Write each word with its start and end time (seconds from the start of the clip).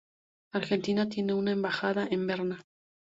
Argentina 0.51 1.07
tiene 1.09 1.33
una 1.35 1.51
embajada 1.51 2.07
en 2.09 2.25
Berna. 2.25 2.59